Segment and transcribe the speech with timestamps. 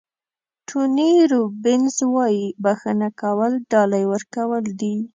[0.67, 4.95] ټوني روبینز وایي بښنه کول ډالۍ ورکول دي.